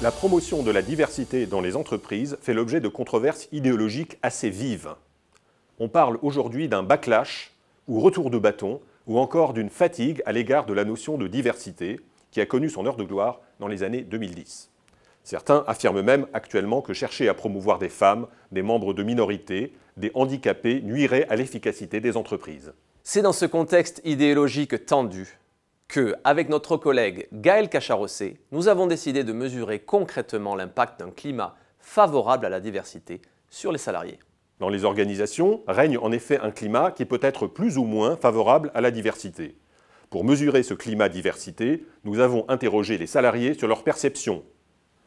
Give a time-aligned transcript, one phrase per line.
[0.00, 4.94] La promotion de la diversité dans les entreprises fait l'objet de controverses idéologiques assez vives.
[5.80, 7.52] On parle aujourd'hui d'un backlash
[7.88, 12.00] ou retour de bâton ou encore d'une fatigue à l'égard de la notion de diversité
[12.30, 14.70] qui a connu son heure de gloire dans les années 2010.
[15.28, 20.10] Certains affirment même actuellement que chercher à promouvoir des femmes, des membres de minorités, des
[20.14, 22.72] handicapés nuirait à l'efficacité des entreprises.
[23.02, 25.38] C'est dans ce contexte idéologique tendu
[25.86, 31.56] que, avec notre collègue Gaël Cacharossé, nous avons décidé de mesurer concrètement l'impact d'un climat
[31.78, 33.20] favorable à la diversité
[33.50, 34.20] sur les salariés.
[34.60, 38.70] Dans les organisations règne en effet un climat qui peut être plus ou moins favorable
[38.72, 39.58] à la diversité.
[40.08, 44.42] Pour mesurer ce climat diversité, nous avons interrogé les salariés sur leur perception.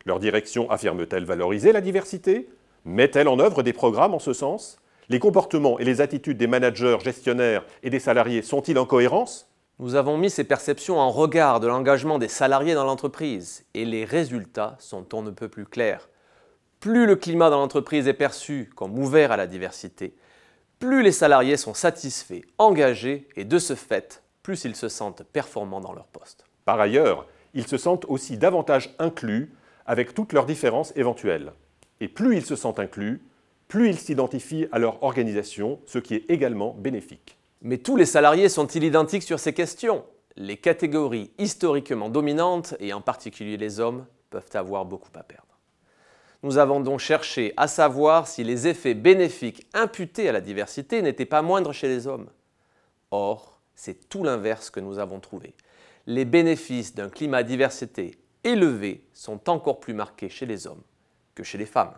[0.05, 2.49] Leur direction affirme-t-elle valoriser la diversité?
[2.85, 4.77] Met-elle en œuvre des programmes en ce sens?
[5.09, 9.47] Les comportements et les attitudes des managers, gestionnaires et des salariés sont-ils en cohérence?
[9.79, 14.05] Nous avons mis ces perceptions en regard de l'engagement des salariés dans l'entreprise et les
[14.05, 16.09] résultats sont on ne peut plus clairs.
[16.79, 20.15] Plus le climat dans l'entreprise est perçu comme ouvert à la diversité,
[20.79, 25.79] plus les salariés sont satisfaits, engagés et de ce fait, plus ils se sentent performants
[25.79, 26.45] dans leur poste.
[26.65, 29.53] Par ailleurs, ils se sentent aussi davantage inclus
[29.85, 31.53] avec toutes leurs différences éventuelles.
[31.99, 33.21] Et plus ils se sentent inclus,
[33.67, 37.37] plus ils s'identifient à leur organisation, ce qui est également bénéfique.
[37.61, 40.03] Mais tous les salariés sont-ils identiques sur ces questions?
[40.35, 45.45] Les catégories historiquement dominantes, et en particulier les hommes, peuvent avoir beaucoup à perdre.
[46.43, 51.25] Nous avons donc cherché à savoir si les effets bénéfiques imputés à la diversité n'étaient
[51.25, 52.29] pas moindres chez les hommes.
[53.11, 55.53] Or, c'est tout l'inverse que nous avons trouvé.
[56.07, 60.81] Les bénéfices d'un climat diversité élevé sont encore plus marqués chez les hommes
[61.35, 61.93] que chez les femmes.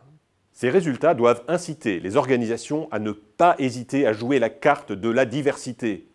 [0.52, 5.10] Ces résultats doivent inciter les organisations à ne pas hésiter à jouer la carte de
[5.10, 6.08] la diversité.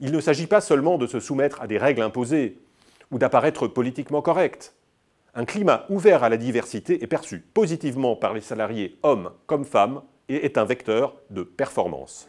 [0.00, 2.58] Il ne s'agit pas seulement de se soumettre à des règles imposées
[3.10, 4.74] ou d'apparaître politiquement correct.
[5.34, 10.02] Un climat ouvert à la diversité est perçu positivement par les salariés hommes comme femmes
[10.28, 12.28] et est un vecteur de performance.